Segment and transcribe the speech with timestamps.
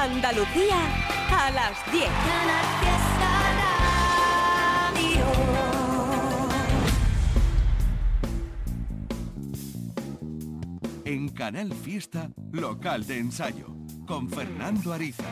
[0.00, 0.78] Andalucía
[1.30, 2.04] a las 10.
[11.04, 13.66] En Canal Fiesta, local de ensayo,
[14.06, 15.22] con Fernando Ariza.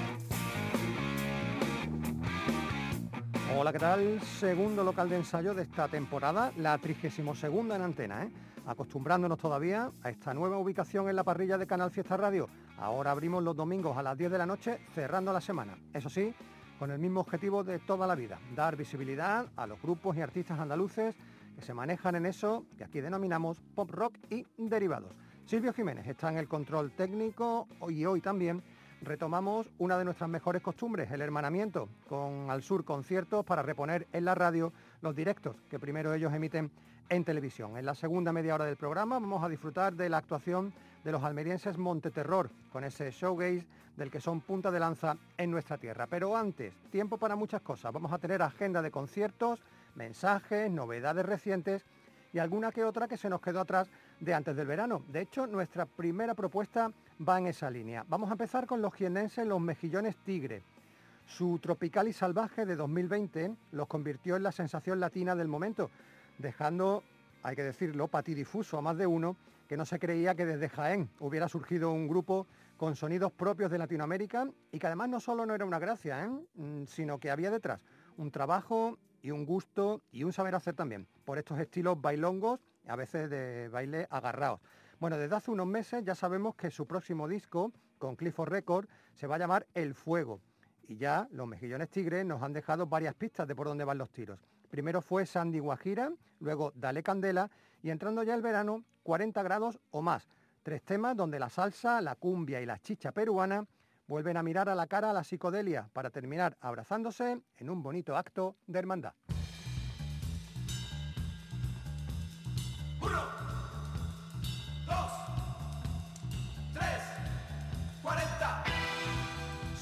[3.57, 4.21] Hola, ¿qué tal?
[4.21, 8.31] Segundo local de ensayo de esta temporada, la 32 en antena, ¿eh?
[8.67, 12.51] acostumbrándonos todavía a esta nueva ubicación en la parrilla de Canal Fiesta Radio.
[12.81, 15.77] Ahora abrimos los domingos a las 10 de la noche, cerrando la semana.
[15.93, 16.33] Eso sí,
[16.79, 20.61] con el mismo objetivo de toda la vida, dar visibilidad a los grupos y artistas
[20.61, 21.17] andaluces
[21.57, 25.13] que se manejan en eso que aquí denominamos pop rock y derivados.
[25.45, 28.63] Silvio Jiménez está en el control técnico y hoy también
[29.03, 34.25] retomamos una de nuestras mejores costumbres, el hermanamiento, con Al Sur conciertos para reponer en
[34.25, 36.71] la radio los directos que primero ellos emiten
[37.09, 37.77] en televisión.
[37.77, 40.73] En la segunda media hora del programa vamos a disfrutar de la actuación
[41.05, 43.67] de los almerienses Monteterror, con ese showgaze
[43.97, 46.07] del que son punta de lanza en nuestra tierra.
[46.07, 47.93] Pero antes, tiempo para muchas cosas.
[47.93, 49.61] Vamos a tener agenda de conciertos,
[49.97, 51.85] mensajes, novedades recientes
[52.33, 53.89] y alguna que otra que se nos quedó atrás
[54.21, 55.03] de antes del verano.
[55.09, 56.93] De hecho, nuestra primera propuesta
[57.27, 58.05] va en esa línea.
[58.09, 60.63] Vamos a empezar con los jienenses Los Mejillones Tigre.
[61.27, 65.91] Su Tropical y Salvaje de 2020 los convirtió en la sensación latina del momento,
[66.39, 67.03] dejando,
[67.43, 69.37] hay que decirlo, patidifuso a más de uno
[69.69, 72.47] que no se creía que desde Jaén hubiera surgido un grupo
[72.79, 76.29] con sonidos propios de Latinoamérica y que además no solo no era una gracia, ¿eh?
[76.55, 77.81] mm, sino que había detrás
[78.17, 82.97] un trabajo y un gusto y un saber hacer también por estos estilos bailongos, a
[82.97, 84.61] veces de baile agarrados.
[84.99, 89.27] Bueno, desde hace unos meses ya sabemos que su próximo disco, con Clifford Record, se
[89.27, 90.41] va a llamar El Fuego.
[90.89, 94.11] Y ya los mejillones tigres nos han dejado varias pistas de por dónde van los
[94.11, 94.41] tiros.
[94.71, 97.51] Primero fue Sandy Guajira, luego Dale Candela
[97.83, 100.29] y entrando ya el verano, 40 grados o más.
[100.63, 103.67] Tres temas donde la salsa, la cumbia y la chicha peruana
[104.07, 108.17] vuelven a mirar a la cara a la psicodelia para terminar abrazándose en un bonito
[108.17, 109.15] acto de hermandad.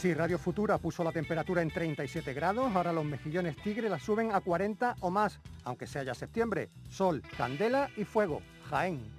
[0.06, 4.32] Sí, Radio Futura puso la temperatura en 37 grados, ahora los mejillones tigre la suben
[4.32, 6.70] a 40 o más, aunque sea ya septiembre.
[6.88, 8.40] Sol, candela y fuego.
[8.70, 9.16] Jaén.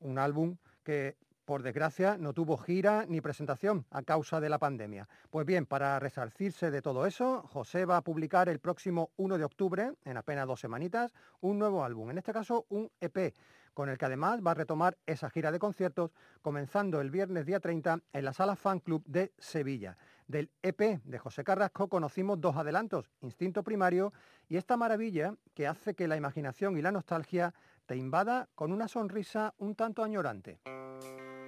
[0.01, 1.17] Un álbum que
[1.51, 5.09] por desgracia no tuvo gira ni presentación a causa de la pandemia.
[5.31, 9.43] Pues bien, para resarcirse de todo eso, José va a publicar el próximo 1 de
[9.43, 13.35] octubre, en apenas dos semanitas, un nuevo álbum, en este caso un EP,
[13.75, 17.59] con el que además va a retomar esa gira de conciertos, comenzando el viernes día
[17.59, 19.97] 30 en la Sala Fan Club de Sevilla.
[20.29, 24.13] Del EP de José Carrasco conocimos dos adelantos, Instinto Primario
[24.49, 27.55] y esta maravilla que hace que la imaginación y la nostalgia
[27.87, 30.61] te invada con una sonrisa un tanto añorante.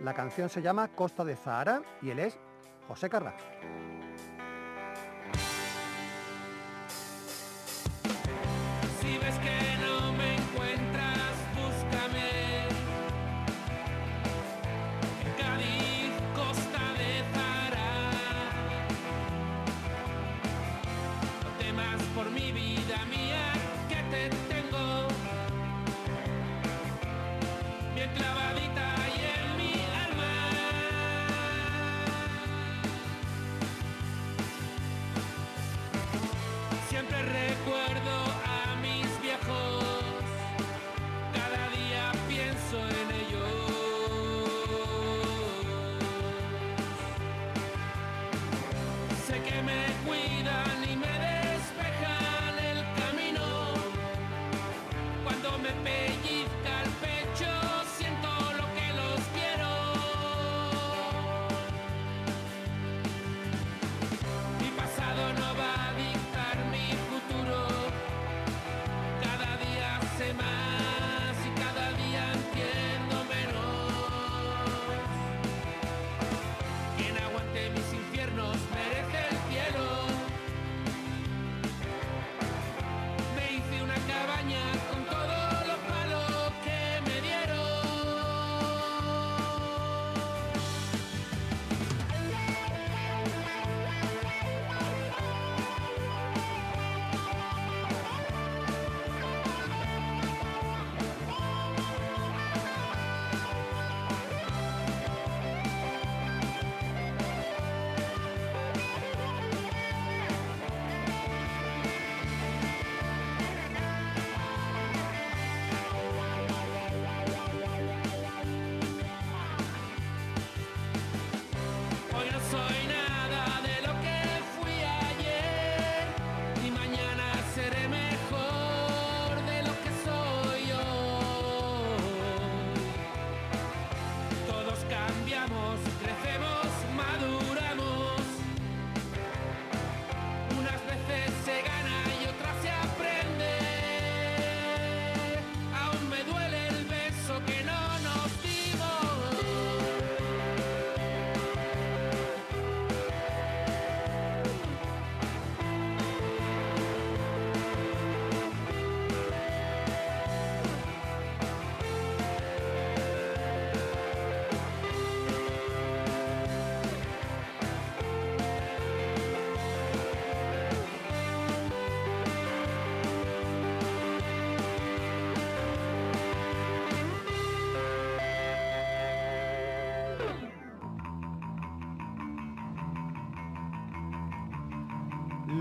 [0.02, 2.36] La canción se llama Costa de Zahara y él es
[2.88, 3.46] José Carrasco.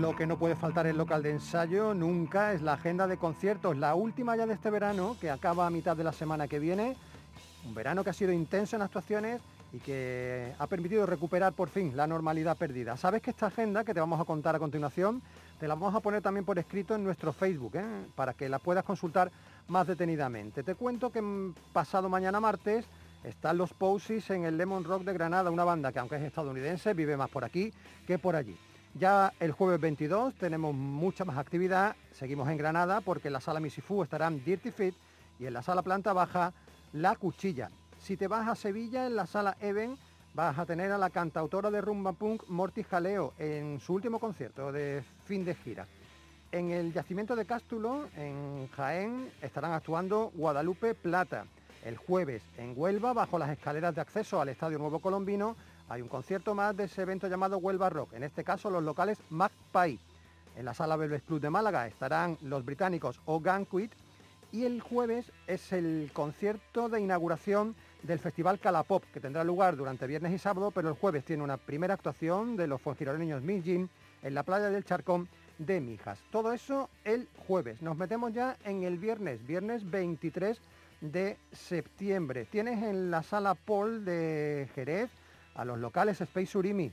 [0.00, 3.76] Lo que no puede faltar en local de ensayo nunca es la agenda de conciertos,
[3.76, 6.96] la última ya de este verano, que acaba a mitad de la semana que viene.
[7.66, 11.94] Un verano que ha sido intenso en actuaciones y que ha permitido recuperar por fin
[11.94, 12.96] la normalidad perdida.
[12.96, 15.20] Sabes que esta agenda que te vamos a contar a continuación,
[15.60, 18.06] te la vamos a poner también por escrito en nuestro Facebook, ¿eh?
[18.14, 19.30] para que la puedas consultar
[19.68, 20.62] más detenidamente.
[20.62, 21.22] Te cuento que
[21.72, 22.86] pasado mañana martes
[23.24, 26.94] están los Posies en el Lemon Rock de Granada, una banda que aunque es estadounidense,
[26.94, 27.72] vive más por aquí
[28.06, 28.56] que por allí.
[28.94, 33.58] Ya el jueves 22 tenemos mucha más actividad, seguimos en Granada porque en la sala
[33.58, 34.94] Misifú estarán Dirty Fit
[35.38, 36.52] y en la sala planta baja
[36.92, 37.70] La Cuchilla.
[37.98, 39.96] Si te vas a Sevilla, en la sala Even,
[40.34, 44.70] vas a tener a la cantautora de rumba punk Morty Jaleo en su último concierto
[44.72, 45.86] de fin de gira.
[46.52, 51.46] En el yacimiento de Cástulo, en Jaén, estarán actuando Guadalupe Plata.
[51.82, 55.56] El jueves en Huelva, bajo las escaleras de acceso al Estadio Nuevo Colombino,
[55.92, 59.18] hay un concierto más de ese evento llamado Huelva Rock, en este caso los locales
[59.28, 59.98] Magpie.
[60.56, 63.92] En la sala Velvet Club de Málaga estarán los británicos Oganquit
[64.52, 70.06] y el jueves es el concierto de inauguración del Festival Calapop, que tendrá lugar durante
[70.06, 73.90] viernes y sábado, pero el jueves tiene una primera actuación de los fuengiroleños Mijin
[74.22, 76.18] en la playa del Charcón de Mijas.
[76.30, 77.82] Todo eso el jueves.
[77.82, 80.58] Nos metemos ya en el viernes, viernes 23
[81.02, 82.46] de septiembre.
[82.46, 85.10] Tienes en la sala Paul de Jerez
[85.54, 86.90] a los locales Space Urimi.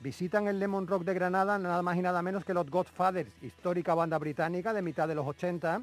[0.00, 3.94] Visitan el Lemon Rock de Granada nada más y nada menos que los Godfathers, histórica
[3.94, 5.82] banda británica de mitad de los 80,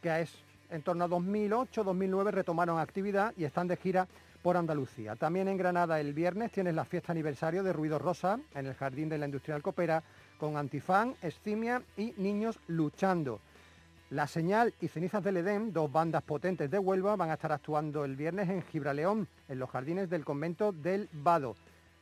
[0.00, 0.32] que es
[0.70, 4.06] en torno a 2008-2009 retomaron actividad y están de gira
[4.42, 5.16] por Andalucía.
[5.16, 9.08] También en Granada el viernes tienes la fiesta aniversario de Ruido Rosa en el Jardín
[9.08, 10.02] de la Industrial Copera
[10.38, 13.40] con Antifán, Escimia y Niños Luchando.
[14.16, 18.02] La Señal y Cenizas del Edén, dos bandas potentes de Huelva, van a estar actuando
[18.02, 21.54] el viernes en Gibraleón, en los jardines del convento del Vado,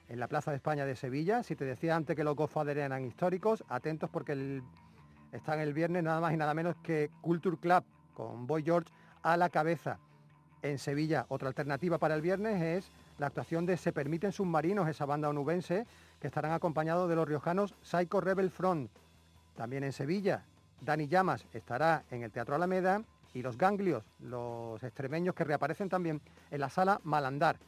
[0.09, 1.42] en la Plaza de España de Sevilla.
[1.42, 4.62] Si te decía antes que los Godfather eran históricos, atentos porque
[5.33, 7.83] están el viernes nada más y nada menos que Culture Club,
[8.14, 8.92] con Boy George
[9.25, 9.99] a la cabeza.
[10.62, 15.04] En Sevilla, otra alternativa para el viernes es la actuación de Se Permiten Submarinos, esa
[15.04, 15.85] banda onubense,
[16.21, 18.92] que estarán acompañados de los riojanos Psycho Rebel Front.
[19.56, 20.44] También en Sevilla,
[20.85, 26.21] Dani Llamas estará en el Teatro Alameda y los Ganglios, los extremeños que reaparecen también
[26.50, 27.59] en la sala Malandar.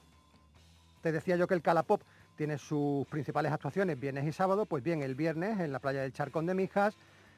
[1.03, 2.03] Te decía yo que el Calapop
[2.37, 6.13] tiene sus principales actuaciones viernes y sábado, pues bien, el viernes en la playa del
[6.13, 6.97] Charcón de Mijas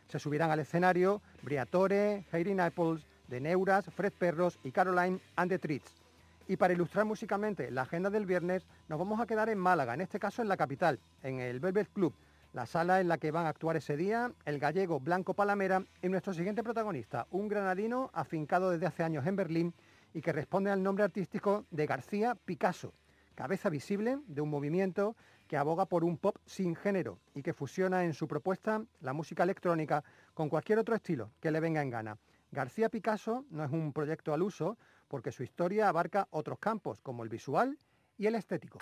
[0.08, 5.58] se subirán al escenario Briatore, Heidi Naples, De Neuras, Fred Perros y Caroline and the
[5.58, 5.94] Treats.
[6.49, 10.00] Y para ilustrar musicalmente la agenda del viernes, nos vamos a quedar en Málaga, en
[10.00, 12.14] este caso en la capital, en el Velvet Club,
[12.52, 16.08] la sala en la que van a actuar ese día el gallego Blanco Palamera y
[16.08, 19.74] nuestro siguiente protagonista, un granadino afincado desde hace años en Berlín
[20.14, 22.92] y que responde al nombre artístico de García Picasso,
[23.34, 28.04] cabeza visible de un movimiento que aboga por un pop sin género y que fusiona
[28.04, 32.18] en su propuesta la música electrónica con cualquier otro estilo que le venga en gana.
[32.50, 34.78] García Picasso no es un proyecto al uso
[35.08, 37.78] porque su historia abarca otros campos como el visual
[38.16, 38.78] y el estético.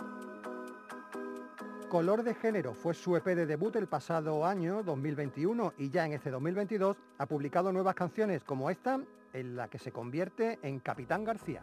[1.88, 6.14] Color de Género fue su EP de debut el pasado año 2021 y ya en
[6.14, 9.00] este 2022 ha publicado nuevas canciones como esta
[9.32, 11.62] en la que se convierte en Capitán García.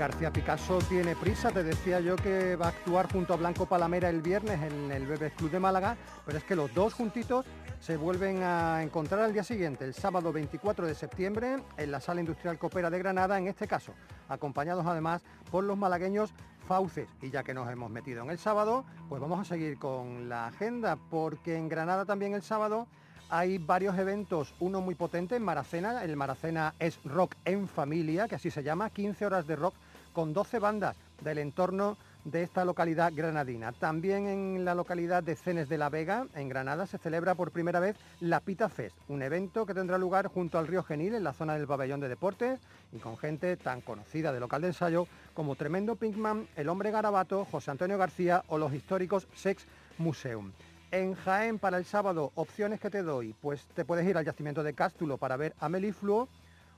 [0.00, 4.08] García Picasso tiene prisa, te decía yo que va a actuar junto a Blanco Palamera
[4.08, 7.44] el viernes en el Bebes Club de Málaga, pero es que los dos juntitos
[7.80, 12.20] se vuelven a encontrar al día siguiente, el sábado 24 de septiembre, en la Sala
[12.20, 13.92] Industrial Copera de Granada, en este caso,
[14.30, 16.32] acompañados además por los malagueños
[16.66, 17.08] Fauces.
[17.20, 20.46] Y ya que nos hemos metido en el sábado, pues vamos a seguir con la
[20.46, 22.86] agenda, porque en Granada también el sábado
[23.28, 28.36] hay varios eventos, uno muy potente en Maracena, el Maracena es Rock en Familia, que
[28.36, 29.74] así se llama, 15 horas de rock
[30.12, 33.72] con 12 bandas del entorno de esta localidad granadina.
[33.72, 37.80] También en la localidad de Cenes de la Vega, en Granada, se celebra por primera
[37.80, 41.32] vez la Pita Fest, un evento que tendrá lugar junto al río Genil, en la
[41.32, 42.60] zona del pabellón de deportes,
[42.92, 47.44] y con gente tan conocida de local de ensayo como Tremendo Pinkman, El Hombre Garabato,
[47.46, 49.66] José Antonio García o los históricos Sex
[49.98, 50.52] Museum.
[50.92, 54.64] En Jaén para el sábado, opciones que te doy, pues te puedes ir al yacimiento
[54.64, 56.28] de Cástulo para ver a Melifluo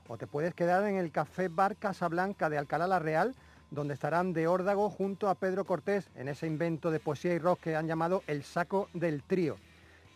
[0.07, 3.35] o te puedes quedar en el Café Bar Casablanca de Alcalá la Real,
[3.71, 7.61] donde estarán de órdago junto a Pedro Cortés en ese invento de poesía y rock
[7.61, 9.57] que han llamado el saco del trío.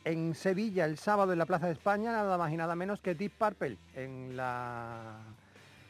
[0.03, 3.15] En Sevilla el sábado en la Plaza de España, nada más y nada menos que
[3.15, 5.17] Deep Purple en la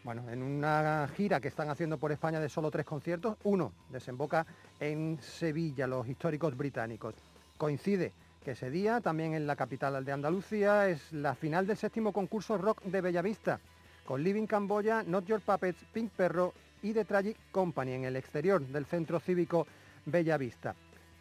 [0.03, 4.45] bueno, en una gira que están haciendo por España de solo tres conciertos, uno desemboca
[4.79, 7.13] en Sevilla, los históricos británicos.
[7.57, 12.13] Coincide que ese día, también en la capital de Andalucía, es la final del séptimo
[12.13, 13.59] concurso rock de Bellavista,
[14.07, 18.65] con Living Camboya, Not Your Puppets, Pink Perro y The Tragic Company en el exterior
[18.65, 19.67] del centro cívico
[20.05, 20.75] Bellavista.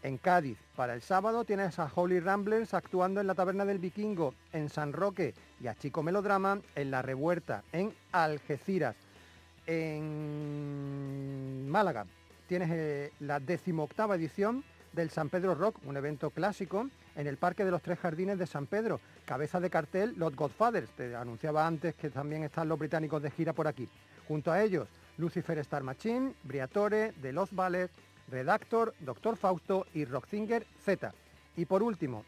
[0.04, 4.34] En Cádiz, para el sábado, tienes a Holy Ramblers actuando en la Taberna del Vikingo,
[4.52, 8.94] en San Roque, y a Chico Melodrama en La Revuerta, en Algeciras.
[9.66, 12.06] En Málaga
[12.46, 17.64] tienes eh, la decimoctava edición del San Pedro Rock, un evento clásico en el Parque
[17.64, 19.00] de los Tres Jardines de San Pedro.
[19.24, 23.52] Cabeza de cartel Los Godfathers, te anunciaba antes que también están los británicos de gira
[23.52, 23.88] por aquí.
[24.28, 27.90] Junto a ellos, Lucifer Star Machine, Briatore, The Lost Ballet,
[28.28, 31.12] Redactor, Doctor Fausto y Rocksinger Z.
[31.56, 32.24] Y por último,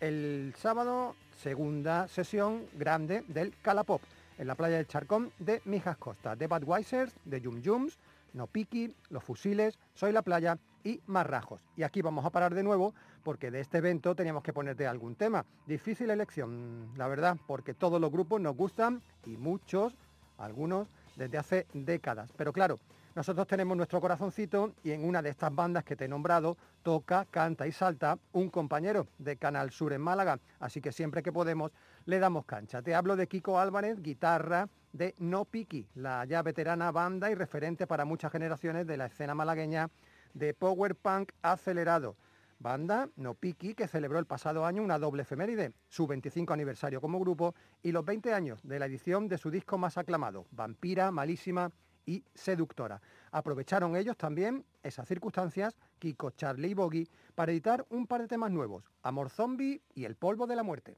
[0.00, 4.02] el sábado, segunda sesión grande del Calapop,
[4.38, 7.98] en la playa del Charcón de Mijas Costa, de Budweiser, de Yum Yums,
[8.32, 11.60] No Piki, Los Fusiles, Soy la Playa y más rajos.
[11.76, 15.16] Y aquí vamos a parar de nuevo porque de este evento teníamos que ponerte algún
[15.16, 15.44] tema.
[15.66, 19.94] Difícil elección, la verdad, porque todos los grupos nos gustan y muchos,
[20.38, 22.30] algunos, desde hace décadas.
[22.36, 22.78] Pero claro,
[23.14, 27.24] nosotros tenemos nuestro corazoncito y en una de estas bandas que te he nombrado toca,
[27.30, 30.40] canta y salta un compañero de Canal Sur en Málaga.
[30.58, 31.70] Así que siempre que podemos
[32.06, 32.82] le damos cancha.
[32.82, 37.86] Te hablo de Kiko Álvarez, guitarra de No Piki, la ya veterana banda y referente
[37.86, 39.90] para muchas generaciones de la escena malagueña
[40.34, 42.16] de Power Punk acelerado.
[42.58, 47.20] Banda No Piki que celebró el pasado año una doble efeméride, su 25 aniversario como
[47.20, 51.70] grupo y los 20 años de la edición de su disco más aclamado, Vampira, Malísima
[52.06, 53.00] y Seductora.
[53.30, 58.50] Aprovecharon ellos también esas circunstancias, Kiko, Charlie y Boggy, para editar un par de temas
[58.50, 60.96] nuevos, Amor Zombie y El Polvo de la Muerte.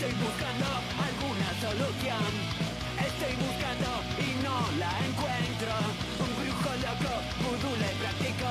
[0.00, 0.64] Estoy buscando
[0.96, 2.32] alguna solución.
[3.04, 5.76] Estoy buscando y no la encuentro.
[6.24, 7.12] Un brujo loco,
[7.44, 8.48] vudú le practico.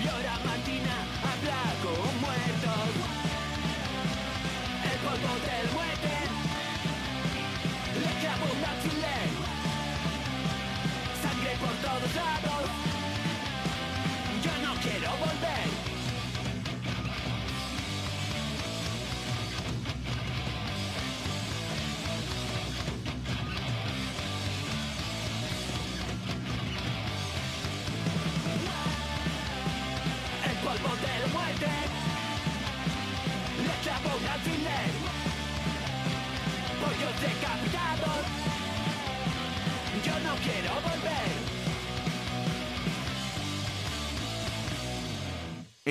[0.00, 2.88] Y ahora Martina habla con muertos.
[4.88, 6.14] El polvo del muerte
[8.00, 9.28] le clavo un alfiler.
[11.20, 12.64] Sangre por todos lados.
[14.42, 15.83] Yo no quiero volver.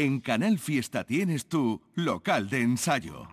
[0.03, 3.25] En Canal Fiesta tienes tu local de ensayo.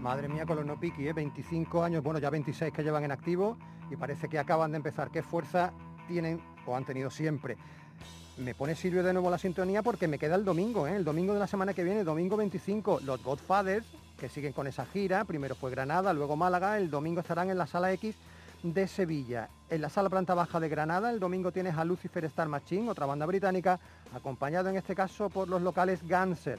[0.00, 1.12] Madre mía con los no piqui, ¿eh?
[1.12, 3.56] 25 años, bueno ya 26 que llevan en activo
[3.92, 5.12] y parece que acaban de empezar.
[5.12, 5.72] ¿Qué fuerza
[6.08, 7.56] tienen o han tenido siempre?
[8.38, 10.96] me pone Silvio de nuevo la sintonía porque me queda el domingo, ¿eh?
[10.96, 13.86] el domingo de la semana que viene, domingo 25, los Godfathers,
[14.18, 17.68] que siguen con esa gira, primero fue Granada, luego Málaga, el domingo estarán en la
[17.68, 18.16] sala X
[18.64, 19.48] de Sevilla.
[19.70, 23.06] En la sala planta baja de Granada, el domingo tienes a Lucifer Star Machine, otra
[23.06, 23.78] banda británica,
[24.12, 26.58] acompañado en este caso por los locales Ganser.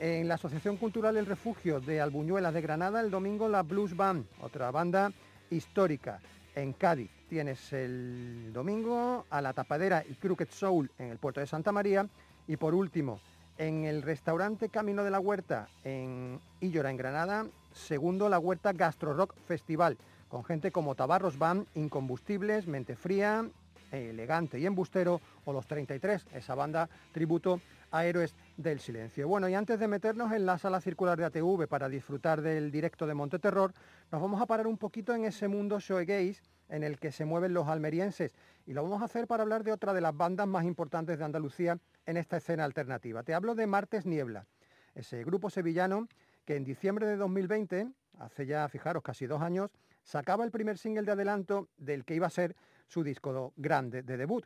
[0.00, 4.26] En la Asociación Cultural El Refugio de Albuñuelas de Granada, el domingo la Blues Band,
[4.40, 5.12] otra banda
[5.50, 6.18] histórica.
[6.56, 11.46] En Cádiz tienes el domingo a la Tapadera y Crooked Soul en el puerto de
[11.46, 12.08] Santa María.
[12.48, 13.20] Y por último,
[13.56, 19.14] en el restaurante Camino de la Huerta en Illora, en Granada, segundo la Huerta Gastro
[19.14, 19.96] Rock Festival
[20.32, 23.46] con gente como Tabarros Band, Incombustibles, Mente Fría,
[23.90, 29.28] Elegante y Embustero o Los 33, esa banda tributo a Héroes del Silencio.
[29.28, 33.06] Bueno, y antes de meternos en la sala circular de ATV para disfrutar del directo
[33.06, 33.74] de Monte Terror,
[34.10, 36.40] nos vamos a parar un poquito en ese mundo shoegaze
[36.70, 39.72] en el que se mueven los almerienses y lo vamos a hacer para hablar de
[39.72, 43.22] otra de las bandas más importantes de Andalucía en esta escena alternativa.
[43.22, 44.46] Te hablo de Martes Niebla,
[44.94, 46.08] ese grupo sevillano
[46.46, 49.70] que en diciembre de 2020, hace ya, fijaros, casi dos años,
[50.02, 54.16] sacaba el primer single de adelanto del que iba a ser su disco grande de
[54.16, 54.44] debut.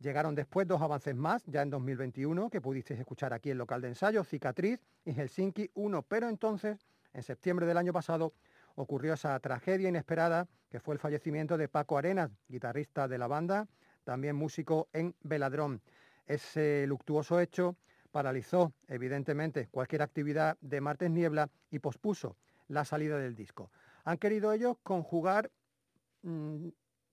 [0.00, 3.88] Llegaron después dos avances más, ya en 2021, que pudisteis escuchar aquí en local de
[3.88, 6.78] ensayo, Cicatriz y Helsinki 1, pero entonces,
[7.12, 8.34] en septiembre del año pasado,
[8.74, 13.68] ocurrió esa tragedia inesperada que fue el fallecimiento de Paco Arenas, guitarrista de la banda,
[14.02, 15.80] también músico en Veladrón.
[16.26, 17.76] Ese luctuoso hecho
[18.10, 22.36] paralizó, evidentemente, cualquier actividad de Martes Niebla y pospuso
[22.68, 23.70] la salida del disco.
[24.04, 25.50] Han querido ellos conjugar
[26.22, 26.68] mm,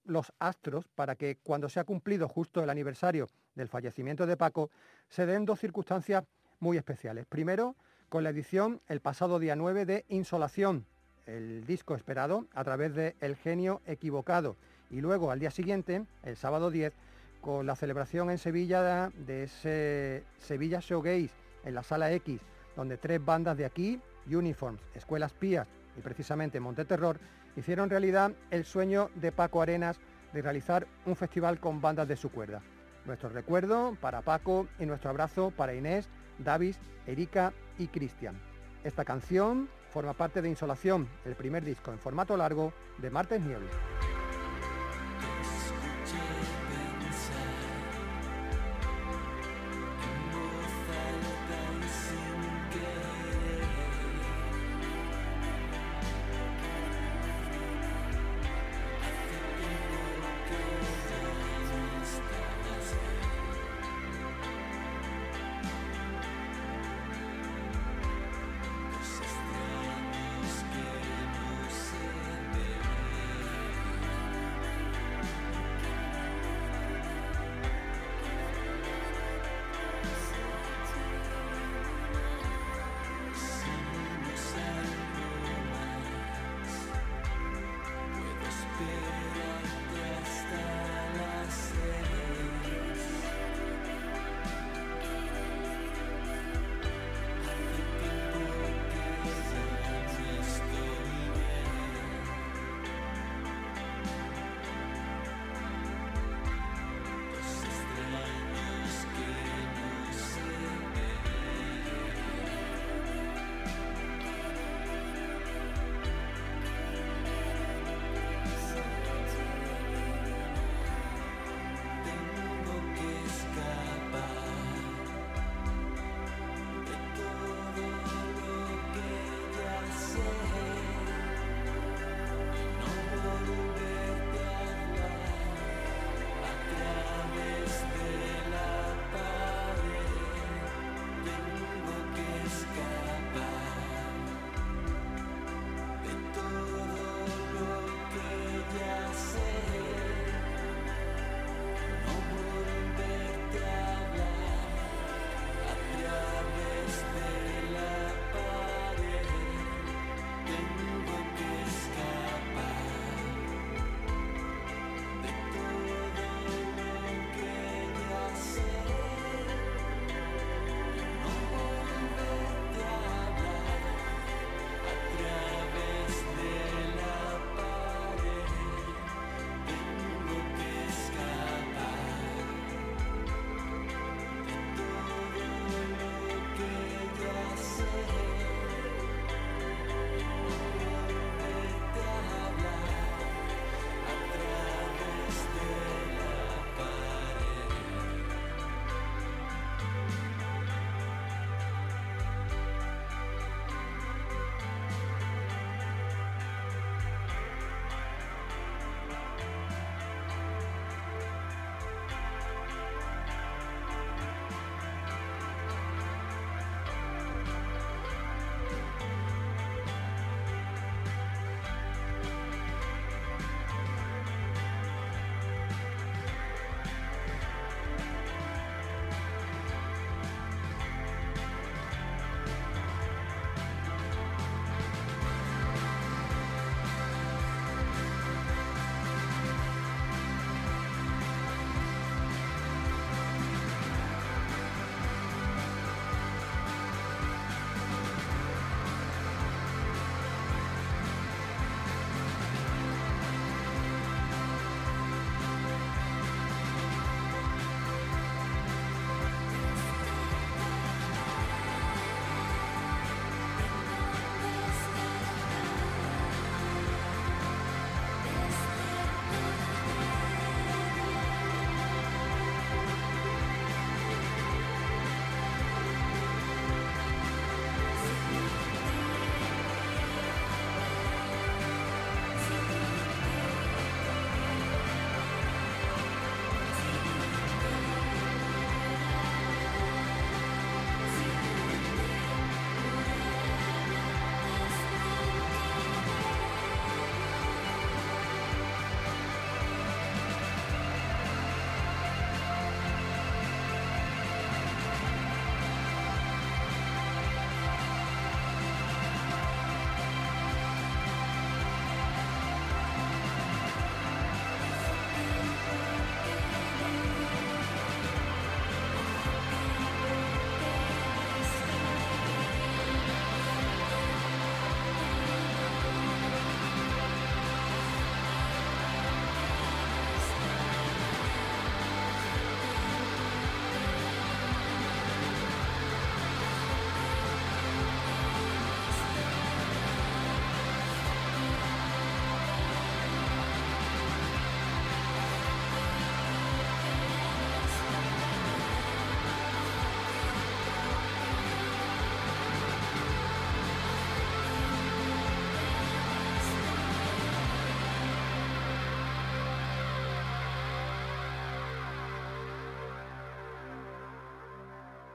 [0.06, 4.70] los astros para que cuando se ha cumplido justo el aniversario del fallecimiento de Paco,
[5.08, 6.24] se den dos circunstancias
[6.60, 7.26] muy especiales.
[7.26, 7.76] Primero,
[8.10, 10.86] con la edición el pasado día 9 de Insolación,
[11.26, 14.58] el disco esperado a través de El Genio Equivocado.
[14.90, 16.94] Y luego al día siguiente, el sábado 10,
[17.40, 21.32] con la celebración en Sevilla de ese Sevilla Showgaze
[21.64, 22.42] en la Sala X,
[22.76, 27.20] donde tres bandas de aquí, Uniforms, Escuelas Pías y precisamente Monteterror
[27.56, 30.00] hicieron realidad el sueño de Paco Arenas
[30.34, 32.62] de realizar un festival con bandas de su cuerda.
[33.06, 36.08] Nuestro recuerdo para Paco y nuestro abrazo para Inés,
[36.40, 38.40] Davis, Erika y Cristian.
[38.84, 43.70] Esta canción forma parte de Insolación, el primer disco en formato largo de Martes Niebla.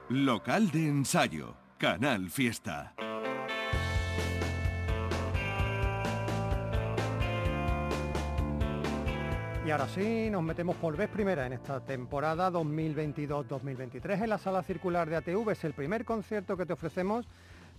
[0.09, 2.95] Local de ensayo, Canal Fiesta.
[9.67, 14.63] Y ahora sí, nos metemos por vez primera en esta temporada 2022-2023 en la sala
[14.63, 15.51] circular de ATV.
[15.51, 17.27] Es el primer concierto que te ofrecemos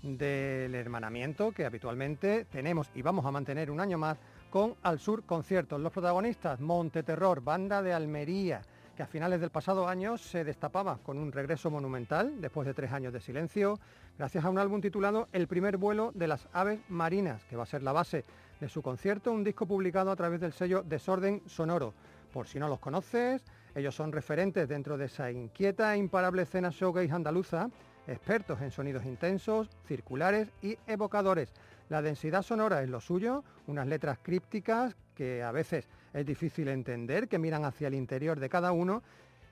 [0.02, 4.18] del hermanamiento que habitualmente tenemos y vamos a mantener un año más
[4.50, 5.80] con Al Sur Conciertos.
[5.80, 8.64] Los protagonistas, Monte Terror, banda de Almería,
[8.98, 12.92] que a finales del pasado año se destapaba con un regreso monumental después de tres
[12.92, 13.80] años de silencio,
[14.18, 17.68] gracias a un álbum titulado El primer vuelo de las aves marinas, que va a
[17.68, 18.26] ser la base
[18.60, 21.94] de su concierto, un disco publicado a través del sello Desorden Sonoro.
[22.34, 23.44] Por si no los conoces,
[23.76, 27.70] ellos son referentes dentro de esa inquieta e imparable escena showgaze andaluza,
[28.08, 31.54] expertos en sonidos intensos, circulares y evocadores.
[31.90, 37.28] La densidad sonora es lo suyo, unas letras crípticas que a veces es difícil entender,
[37.28, 39.04] que miran hacia el interior de cada uno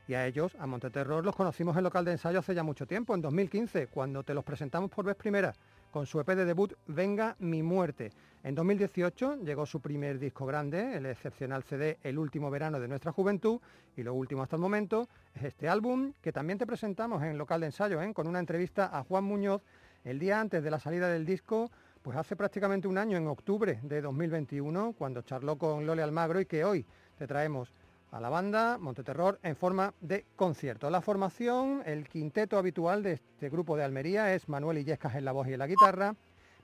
[0.07, 3.15] y a ellos, a Monteterror, los conocimos en local de ensayo hace ya mucho tiempo,
[3.15, 5.53] en 2015, cuando te los presentamos por vez primera
[5.91, 8.11] con su EP de debut Venga mi muerte.
[8.43, 13.11] En 2018 llegó su primer disco grande, el excepcional CD El último verano de nuestra
[13.11, 13.59] juventud,
[13.95, 17.61] y lo último hasta el momento es este álbum que también te presentamos en local
[17.61, 18.13] de ensayo, ¿eh?
[18.13, 19.61] con una entrevista a Juan Muñoz
[20.03, 21.71] el día antes de la salida del disco,
[22.05, 26.45] pues hace prácticamente un año, en octubre de 2021, cuando charló con Lole Almagro y
[26.45, 26.85] que hoy
[27.17, 27.73] te traemos
[28.11, 30.87] a la banda Monteterror en forma de concierto.
[30.91, 35.31] La formación, el quinteto habitual de este grupo de Almería es Manuel Illescas en la
[35.31, 36.15] voz y en la guitarra,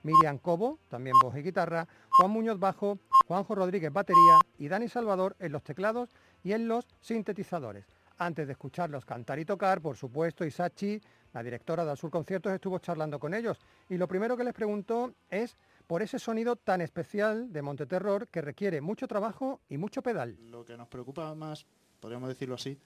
[0.03, 5.35] Miriam Cobo, también voz y guitarra, Juan Muñoz bajo, Juanjo Rodríguez batería y Dani Salvador
[5.39, 6.11] en los teclados
[6.43, 8.00] y en los sintetizadores.
[8.21, 11.01] Antes de escucharlos cantar y tocar, por supuesto, Isachi,
[11.33, 13.57] la directora de Sur Conciertos, estuvo charlando con ellos
[13.89, 15.57] y lo primero que les preguntó es
[15.87, 20.37] por ese sonido tan especial de Monteterror que requiere mucho trabajo y mucho pedal.
[20.51, 21.65] Lo que nos preocupa más,
[21.99, 22.77] podríamos decirlo así,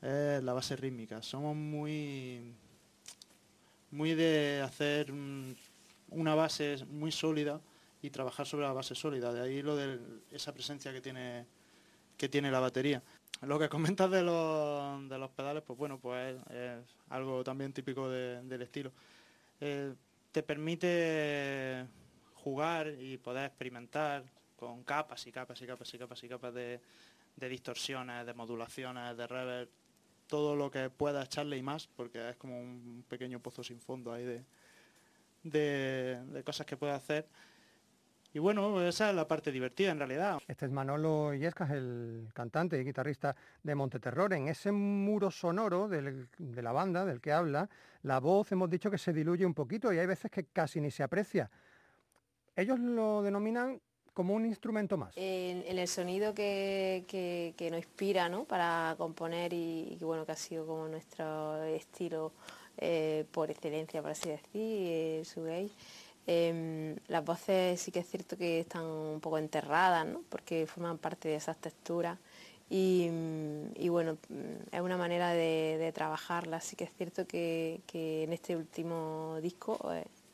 [0.00, 1.22] es la base rítmica.
[1.22, 2.54] Somos muy,
[3.90, 5.12] muy de hacer
[6.10, 7.60] una base muy sólida
[8.00, 9.32] y trabajar sobre la base sólida.
[9.32, 9.98] De ahí lo de
[10.30, 11.46] esa presencia que tiene,
[12.16, 13.02] que tiene la batería.
[13.42, 18.08] Lo que comentas de los, de los pedales, pues bueno, pues es, algo también típico
[18.10, 18.92] del estilo.
[19.60, 19.94] Eh,
[20.32, 21.86] te permite
[22.34, 24.24] jugar y poder experimentar
[24.56, 26.80] con capas y capas y capas y capas y capas de,
[27.36, 29.68] distorsiones, de modulaciones, de reverb,
[30.26, 34.12] todo lo que pueda echarle y más, porque es como un pequeño pozo sin fondo
[34.12, 34.44] ahí de,
[35.44, 37.26] de, cosas que puede hacer.
[38.38, 40.38] Y bueno, esa es la parte divertida en realidad.
[40.46, 44.32] Este es Manolo Illescas, el cantante y guitarrista de Monteterror.
[44.32, 47.68] En ese muro sonoro de la banda del que habla,
[48.04, 50.92] la voz hemos dicho que se diluye un poquito y hay veces que casi ni
[50.92, 51.50] se aprecia.
[52.54, 53.80] Ellos lo denominan
[54.14, 55.16] como un instrumento más.
[55.16, 61.64] En, el sonido que, nos inspira para componer y, bueno que ha sido como nuestro
[61.64, 62.34] estilo
[62.76, 65.72] eh, por excelencia, por así decir, eh, su gay.
[66.30, 70.20] Em, las voces sí que es cierto que están un poco enterradas, ¿no?
[70.28, 72.18] porque forman parte de esas texturas.
[72.68, 73.08] Y,
[73.88, 74.18] bueno,
[74.70, 76.64] es una manera de, trabajarlas.
[76.64, 79.78] Sí que es cierto que, en este último disco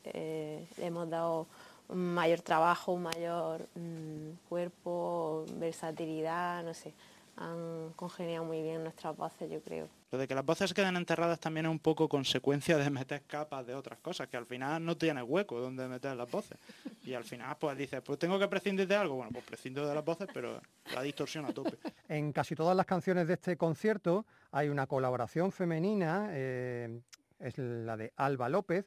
[0.03, 1.47] eh, le hemos dado
[1.87, 6.93] un mayor trabajo, un mayor mm, cuerpo, versatilidad, no sé.
[7.37, 9.87] Han congeniado muy bien nuestras voces, yo creo.
[10.15, 13.67] Lo de que las voces queden enterradas también es un poco consecuencia de meter capas
[13.67, 16.57] de otras cosas, que al final no tienes hueco donde meter las voces.
[17.03, 19.93] Y al final pues dices, pues tengo que prescindir de algo, bueno, pues prescindo de
[19.93, 20.61] las voces, pero
[20.93, 21.77] la distorsión a tope.
[22.07, 27.01] En casi todas las canciones de este concierto hay una colaboración femenina, eh,
[27.37, 28.85] es la de Alba López,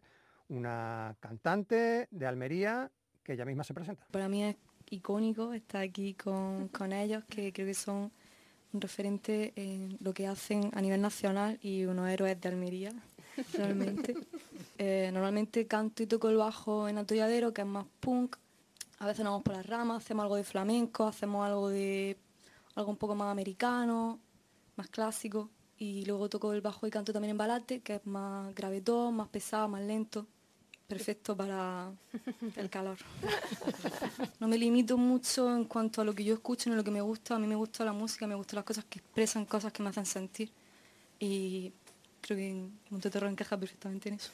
[0.49, 2.91] una cantante de Almería
[3.23, 4.07] que ella misma se presenta.
[4.11, 4.57] Para mí es
[4.89, 8.11] icónico estar aquí con, ellos, que creo que son
[8.73, 12.93] un referente en lo que hacen a nivel nacional y unos héroes de Almería,
[13.55, 14.17] realmente.
[14.79, 18.37] Eh, normalmente canto y toco el bajo en atolladero, que es más punk.
[18.99, 22.17] A veces nos vamos por las ramas, hacemos algo de flamenco, hacemos algo de
[22.75, 24.21] algo un poco más americano,
[24.77, 25.51] más clásico.
[25.77, 29.29] Y luego toco el bajo y canto también en balate, que es más gravetón, más
[29.29, 30.27] pesado, más lento
[30.89, 31.93] perfecto para
[32.57, 32.97] el calor.
[34.41, 37.03] No me limito mucho en cuanto a lo que yo escucho, ni lo que me
[37.03, 37.37] gusta.
[37.37, 39.91] A mí me gusta la música, me gustan las cosas que expresan cosas que me
[39.91, 40.51] hacen sentir.
[41.19, 41.73] Y
[42.23, 44.33] creo que Monteterro encaja perfectamente en eso.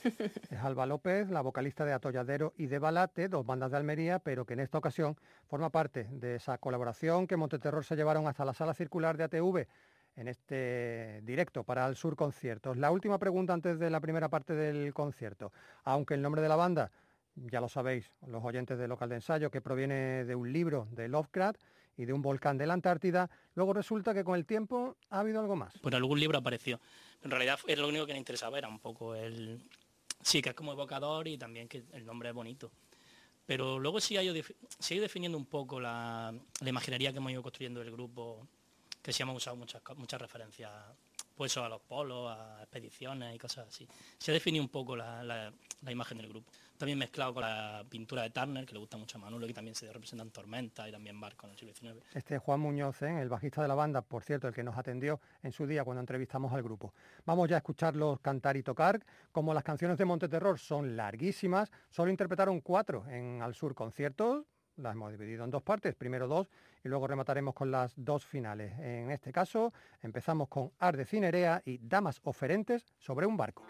[0.50, 4.46] Es Alba López, la vocalista de Atolladero y de Balate, dos bandas de Almería, pero
[4.46, 5.16] que en esta ocasión
[5.48, 9.66] forma parte de esa colaboración que Monteterror se llevaron hasta la sala circular de ATV
[10.16, 12.76] en este directo para el Sur Conciertos.
[12.76, 15.52] La última pregunta antes de la primera parte del concierto.
[15.84, 16.90] Aunque el nombre de la banda,
[17.36, 21.08] ya lo sabéis, los oyentes de local de ensayo, que proviene de un libro de
[21.08, 21.60] Lovecraft
[21.96, 25.40] y de un volcán de la Antártida, luego resulta que con el tiempo ha habido
[25.40, 25.78] algo más.
[25.78, 26.80] Por algún libro apareció.
[27.22, 29.62] En realidad era lo único que me interesaba, era un poco el...
[30.22, 32.70] Sí, que es como evocador y también que el nombre es bonito.
[33.46, 37.90] Pero luego sí ha ido, definiendo un poco la, imaginería que hemos ido construyendo el
[37.90, 38.46] grupo,
[39.04, 40.72] que sí hemos usado muchas, muchas referencias
[41.36, 43.86] pues a los polos, a expediciones y cosas así.
[44.18, 45.52] Se ha definido un poco la,
[45.86, 46.50] imagen del grupo.
[46.78, 49.74] También mezclado con la pintura de Turner, que le gusta mucho a Manolo, que también
[49.74, 52.06] se representan tormentas y también barcos en el siglo XIX.
[52.14, 53.20] Este Juan Muñoz, ¿eh?
[53.20, 56.00] el bajista de la banda, por cierto, el que nos atendió en su día cuando
[56.00, 56.94] entrevistamos al grupo.
[57.26, 59.04] Vamos ya a escucharlos cantar y tocar.
[59.32, 64.46] Como las canciones de Monte Terror son larguísimas, solo interpretaron cuatro en Al Sur conciertos,
[64.76, 66.48] las hemos dividido en dos partes, primero dos
[66.82, 68.78] y luego remataremos con las dos finales.
[68.78, 73.64] En este caso empezamos con Ar de Cinerea y Damas Oferentes sobre un barco.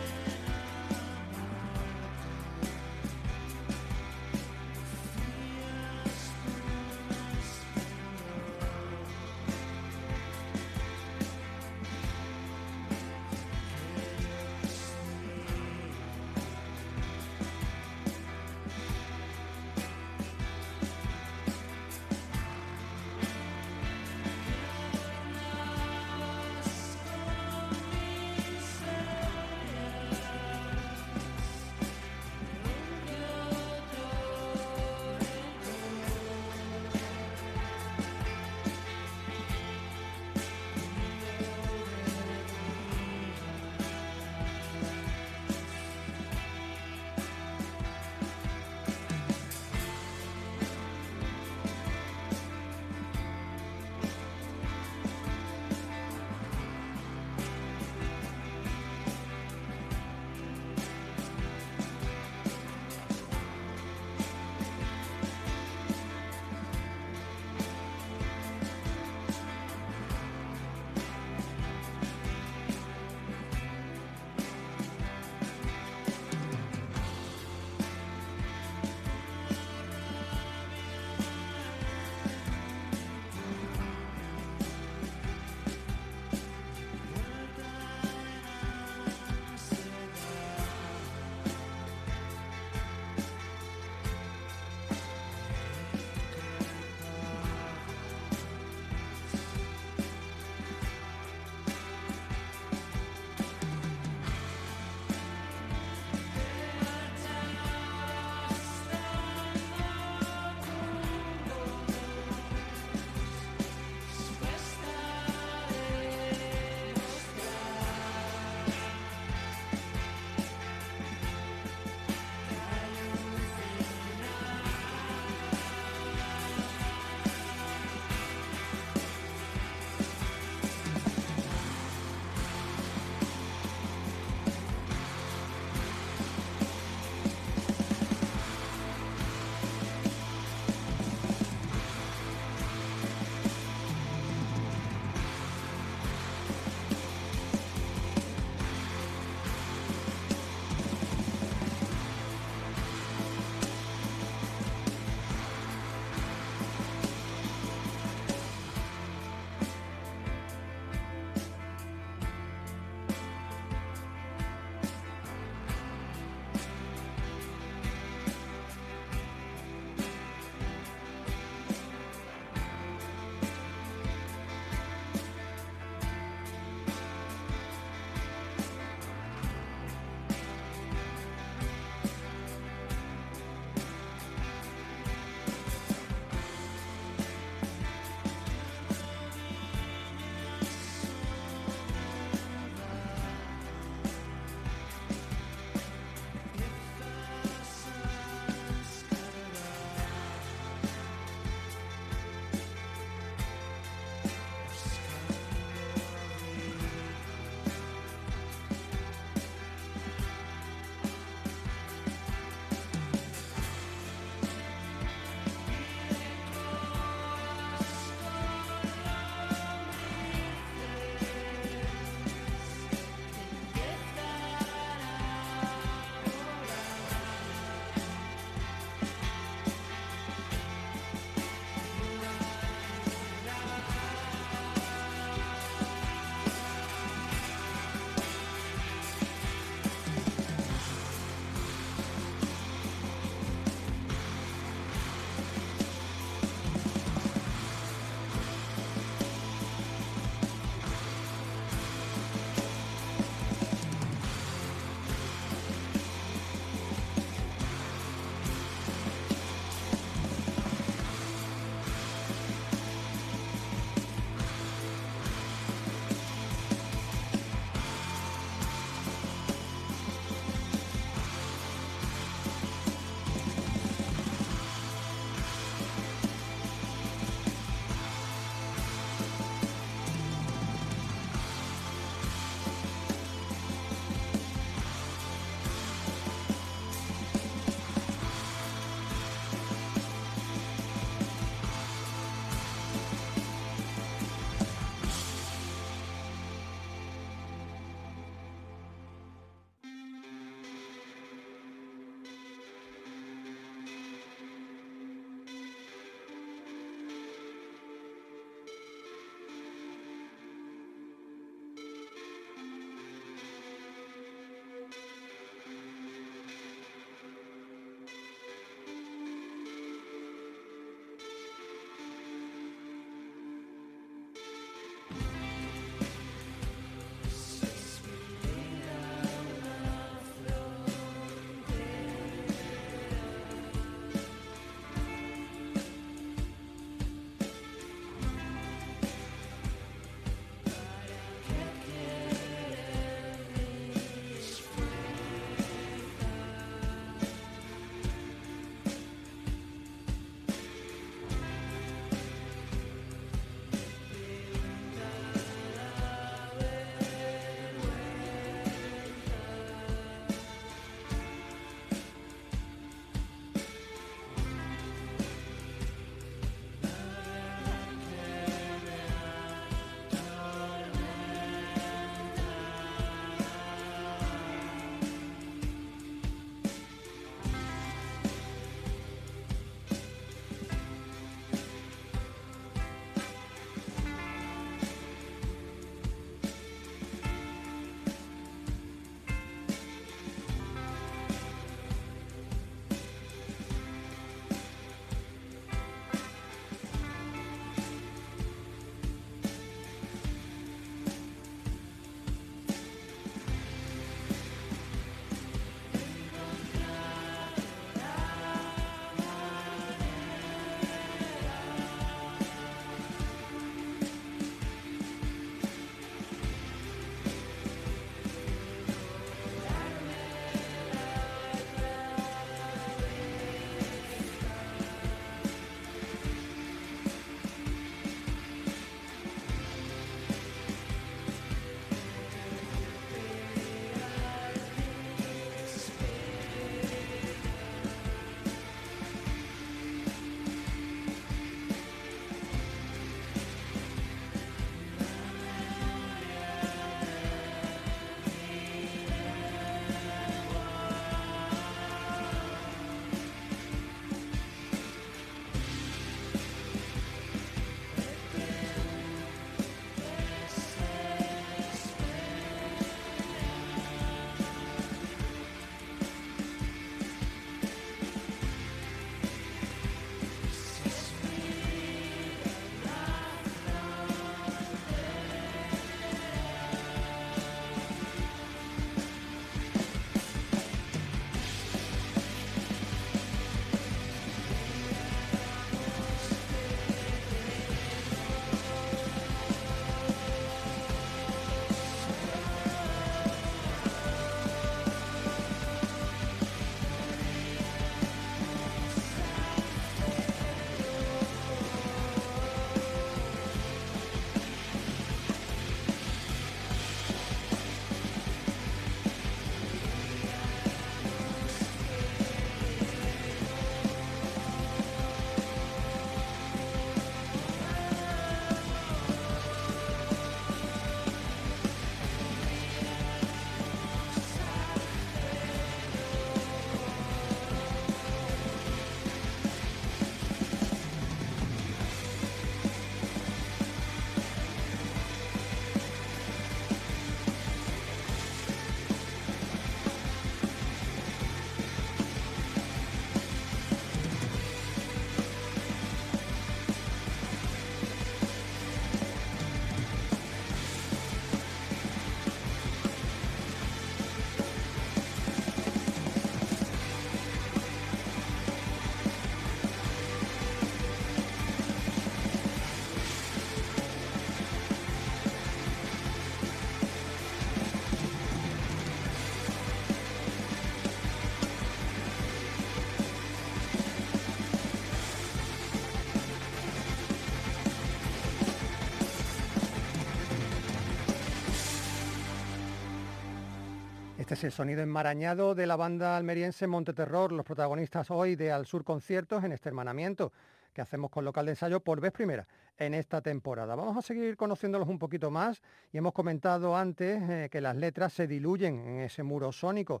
[584.30, 588.64] Este es el sonido enmarañado de la banda almeriense Monteterror, los protagonistas hoy de Al
[588.64, 590.32] Sur Conciertos en este hermanamiento
[590.72, 592.46] que hacemos con local de ensayo por vez primera
[592.78, 593.74] en esta temporada.
[593.74, 595.60] Vamos a seguir conociéndolos un poquito más
[595.92, 600.00] y hemos comentado antes eh, que las letras se diluyen en ese muro sónico,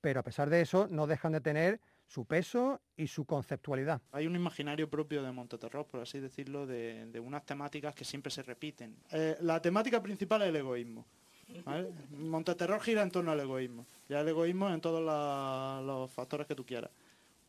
[0.00, 4.02] pero a pesar de eso no dejan de tener su peso y su conceptualidad.
[4.10, 8.42] Hay un imaginario propio de Monteterror, por así decirlo, de, unas temáticas que siempre se
[8.42, 8.96] repiten.
[9.12, 11.06] Eh, la temática principal es el egoísmo.
[12.10, 13.86] Monteterror gira en torno al egoísmo.
[14.08, 15.02] Ya el egoísmo en todos
[15.84, 16.90] los factores que tú quieras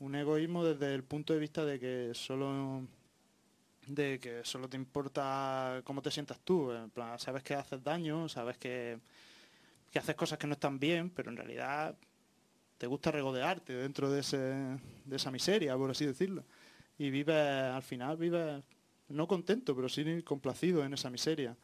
[0.03, 2.85] un egoísmo desde el punto de vista de que solo
[3.87, 6.71] de que solo te importa cómo te sientas tú.
[6.71, 8.99] En plan, sabes que haces daño, sabes que,
[9.91, 11.95] que haces cosas que no están bien, pero en realidad
[12.77, 16.43] te gusta regodearte dentro de, ese, de esa miseria, por así decirlo.
[16.97, 18.61] Y vives, al final, vives
[19.09, 21.55] no contento, pero sí complacido en esa miseria.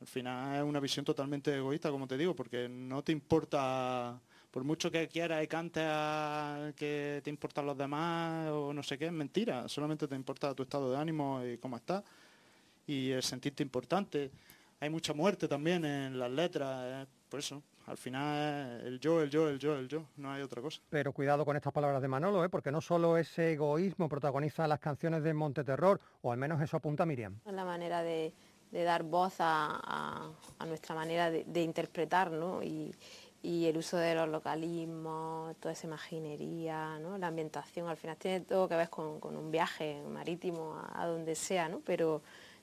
[0.00, 4.20] Al final es una visión totalmente egoísta, como te digo, porque no te importa
[4.50, 8.96] por mucho que quieras y cantes a que te importan los demás o no sé
[8.96, 9.68] qué, es mentira.
[9.68, 12.02] Solamente te importa tu estado de ánimo y cómo estás
[12.86, 14.30] y el sentirte importante.
[14.80, 17.62] Hay mucha muerte también en las letras, por eso.
[17.86, 20.80] Al final el yo, el yo, el yo, el yo, no hay otra cosa.
[20.90, 22.48] Pero cuidado con estas palabras de Manolo, ¿eh?
[22.50, 27.06] porque no solo ese egoísmo protagoniza las canciones de Monteterror, o al menos eso apunta
[27.06, 27.40] Miriam.
[27.46, 28.34] Es la manera de,
[28.72, 30.30] dar voz a,
[30.66, 32.62] nuestra manera de, interpretar, ¿no?
[32.62, 32.94] Y,
[33.42, 38.76] el uso de los localismos, toda esa imaginería, la ambientación, al final tiene todo que
[38.76, 41.80] ver con, un viaje marítimo a, donde sea, ¿no?
[41.80, 42.20] pero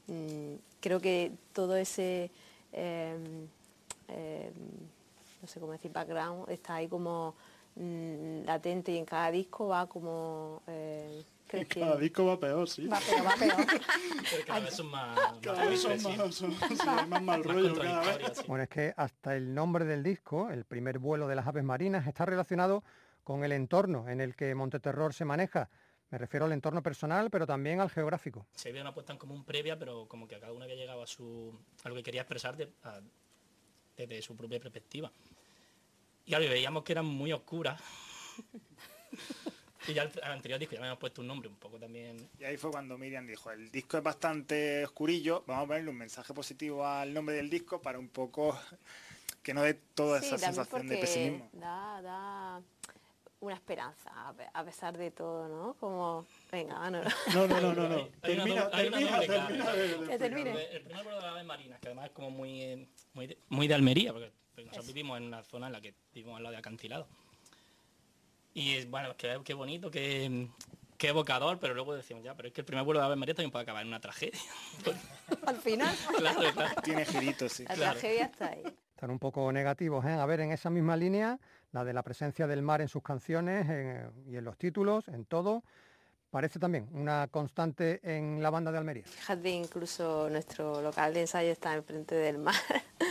[0.08, 2.30] mm, creo que todo ese,
[2.72, 3.48] em,
[4.10, 4.54] em,
[5.42, 7.34] no sé cómo decir, background está ahí como
[7.78, 10.62] mm, latente y en cada disco va como...
[10.68, 11.24] Eh,
[11.70, 12.88] cada disco va peor, sí.
[12.88, 14.46] Va peor, va peor.
[14.46, 15.34] cada vez son más...
[15.42, 18.46] Cada vez son más, más mal rollo cada vez.
[18.48, 22.08] Bueno, es que hasta el nombre del disco, el primer vuelo de las aves marinas,
[22.08, 22.84] está relacionado
[23.24, 25.70] con el entorno en el que Monteterror se maneja.
[26.12, 28.46] Me refiero al entorno personal, pero también al geográfico.
[28.54, 31.02] Se había una puesta en común previa, pero como que a cada uno había llegado
[31.02, 32.56] a, su, a lo que quería expresar
[33.98, 35.12] desde su propia perspectiva.
[36.26, 37.82] Y claro, veíamos que eran muy oscuras.
[39.88, 42.30] Y ya al, anterior disco ya me hemos puesto un nombre un poco también.
[42.40, 45.98] Y ahí fue cuando Miriam dijo, el disco es bastante oscurillo, vamos a ponerle un
[45.98, 48.58] mensaje positivo al nombre del disco para un poco
[49.44, 51.50] que no dé toda esa sensación de pesimismo.
[51.54, 52.62] Da, da
[53.46, 54.12] una esperanza
[54.54, 55.74] a pesar de todo, ¿no?
[55.76, 61.44] Como, venga, no, no, no, no, no, termina, termina, termina, termina, El primer vuelo de
[61.44, 65.26] marinas, que además es como muy, muy, de, muy de Almería, porque nosotros vivimos en
[65.26, 67.08] una zona en la que vivimos al lado de acantilado.
[68.58, 70.48] Y bueno, qué, qué bonito, qué,
[70.98, 73.36] qué, evocador, pero luego decimos, ya, pero es que el primer vuelo de Ave María
[73.36, 74.40] también puede acabar en una tragedia.
[75.46, 75.94] Al final.
[76.18, 76.82] claro, claro.
[76.82, 77.66] Tiene giritos, sí.
[77.66, 78.64] La tragedia está ahí.
[78.92, 80.14] Están un poco negativos, ¿eh?
[80.14, 81.38] A ver, en esa misma línea,
[81.74, 83.68] la de la presencia del mar en sus canciones
[84.26, 85.66] y en los títulos, en todo,
[86.30, 89.04] parece también una constante en la banda de Almería.
[89.06, 92.56] Fíjate, incluso nuestro local de ensayo está enfrente del mar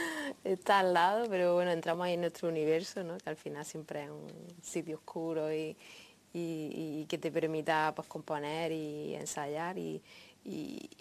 [0.44, 3.16] está al lado, pero bueno, entramos ahí en nuestro universo, ¿no?
[3.18, 4.28] que al final siempre es un
[4.62, 5.76] sitio oscuro y,
[6.32, 9.78] que te permita pues, componer y ensayar.
[9.78, 10.02] Y,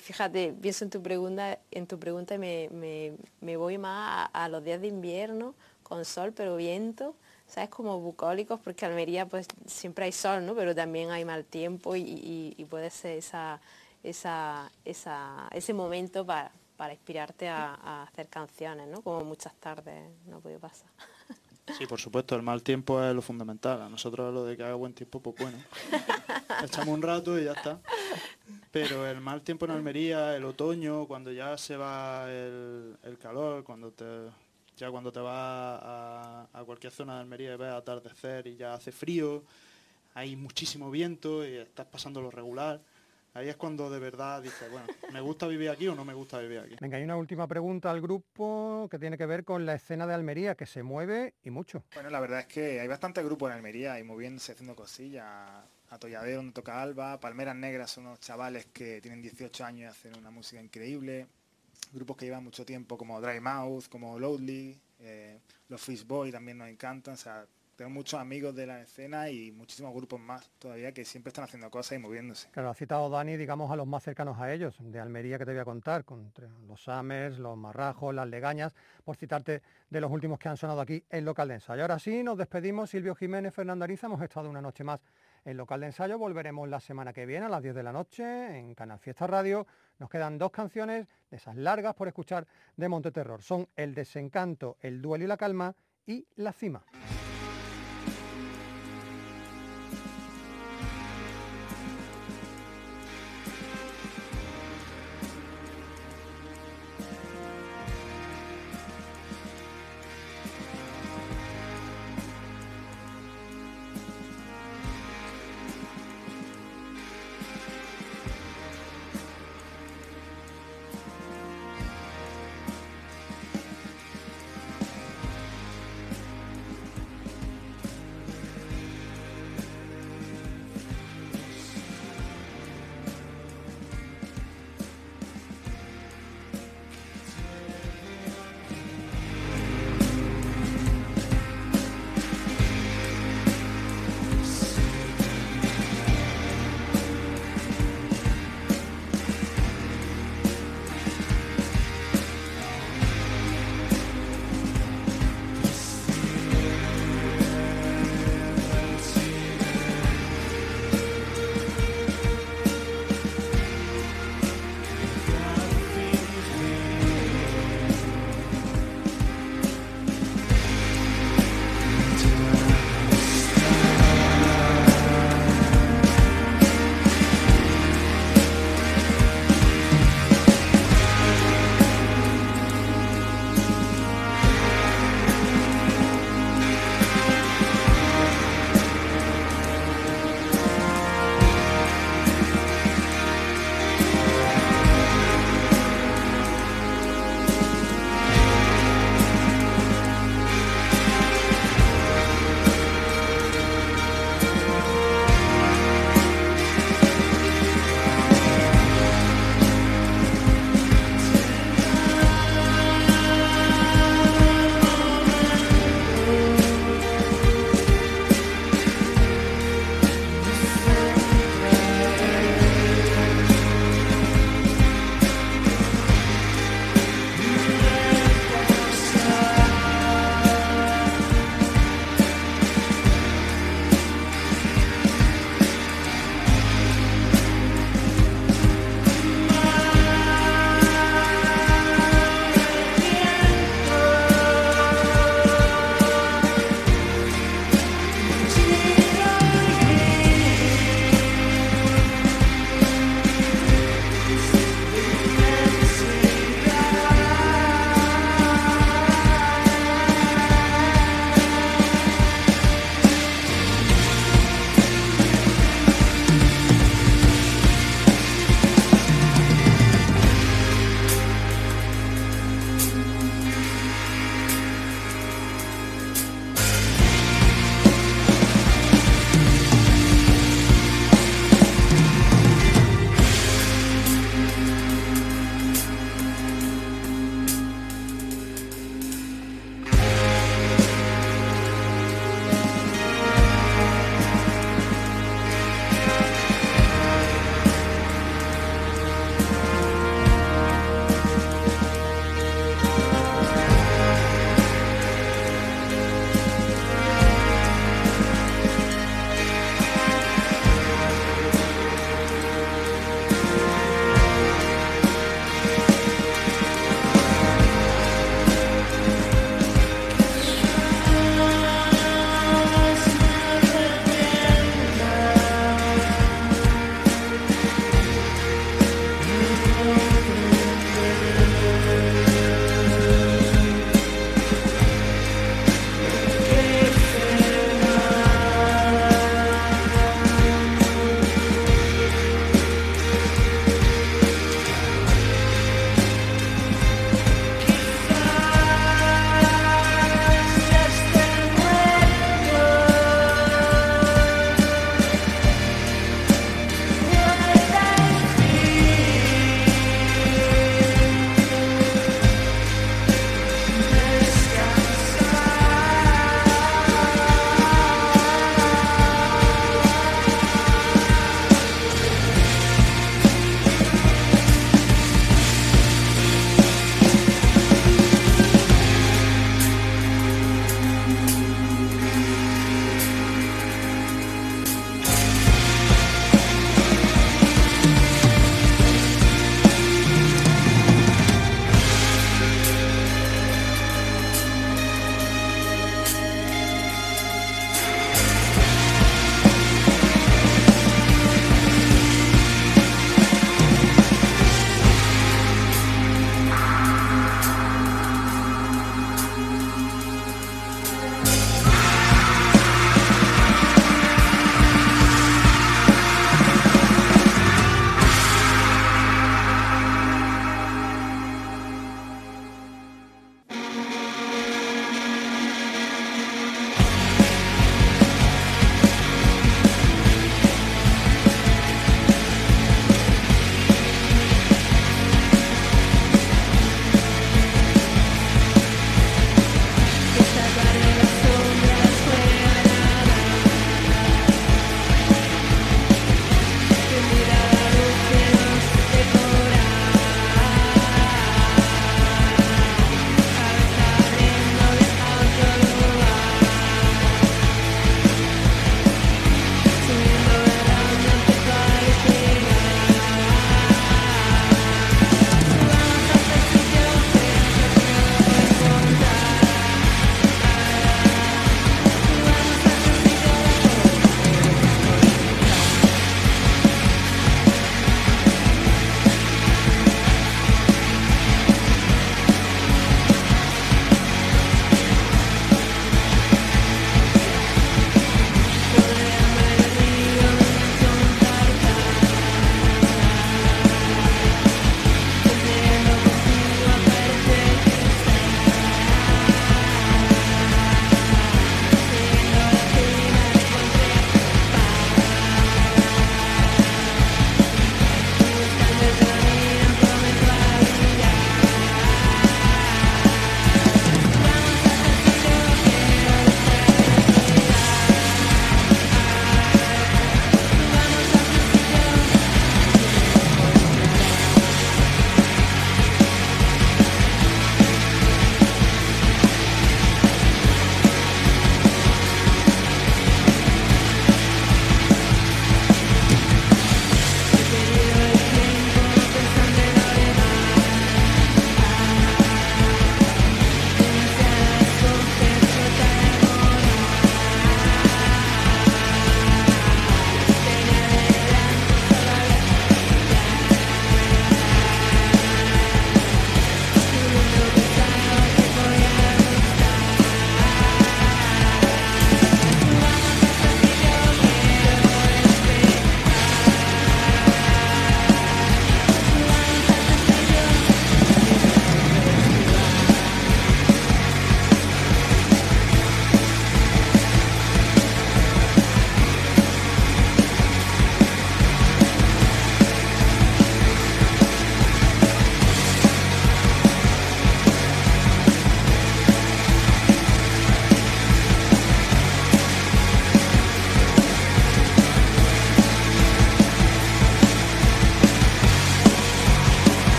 [0.00, 4.80] fíjate, pienso en tu pregunta, en tu pregunta y me, voy más a, los días
[4.80, 7.14] de invierno, con sol pero viento,
[7.46, 7.70] ¿sabes?
[7.70, 10.54] Como bucólicos, porque Almería pues siempre hay sol, ¿no?
[10.54, 13.60] Pero también hay mal tiempo y, puede ser esa,
[14.02, 14.70] esa,
[15.52, 19.02] ese momento para, para inspirarte a, hacer canciones, ¿no?
[19.02, 20.88] Como muchas tardes no puede pasar.
[21.76, 23.82] Sí, por supuesto, el mal tiempo es lo fundamental.
[23.82, 25.58] A nosotros lo de que haga buen tiempo, pues bueno.
[26.64, 27.78] Echamos un rato y ya está.
[28.70, 33.90] Pero el mal tiempo en Almería, el otoño, cuando ya se va el, calor, cuando
[33.90, 34.06] te,
[34.78, 38.72] ya cuando te vas a, a, cualquier zona de Almería y ves atardecer y ya
[38.72, 39.44] hace frío,
[40.14, 42.80] hay muchísimo viento y estás pasando lo regular
[43.38, 46.40] Ahí es cuando de verdad dices, bueno, ¿me gusta vivir aquí o no me gusta
[46.40, 46.74] vivir aquí?
[46.80, 50.14] Venga, hay una última pregunta al grupo que tiene que ver con la escena de
[50.14, 51.84] Almería, que se mueve y mucho.
[51.94, 55.48] Bueno, la verdad es que hay bastante grupo en Almería y moviéndose, haciendo cosillas.
[55.88, 60.18] Atolladero, donde toca Alba, Palmeras Negras son unos chavales que tienen 18 años y hacen
[60.18, 61.28] una música increíble.
[61.92, 66.58] Grupos que llevan mucho tiempo como Dry Mouth, como Loudly, eh, los Fish Boy también
[66.58, 67.14] nos encantan.
[67.14, 67.46] O sea,
[67.78, 71.70] tengo muchos amigos de la escena y muchísimos grupos más todavía que siempre están haciendo
[71.70, 72.48] cosas y moviéndose.
[72.50, 75.52] Claro, ha citado Dani, digamos, a los más cercanos a ellos, de Almería que te
[75.52, 76.32] voy a contar, con
[76.66, 78.74] los Samers, los Marrajos, las Legañas,
[79.04, 81.82] por citarte de los últimos que han sonado aquí en local de ensayo.
[81.82, 85.00] Ahora sí, nos despedimos, Silvio Jiménez, Fernando Ariza, hemos estado una noche más
[85.44, 88.58] en local de ensayo, volveremos la semana que viene a las 10 de la noche
[88.58, 89.68] en Canal Fiesta Radio.
[90.00, 92.44] Nos quedan dos canciones de esas largas por escuchar
[92.76, 93.40] de Monte Terror.
[93.40, 95.76] Son El desencanto, El duelo y la calma
[96.06, 96.84] y La Cima.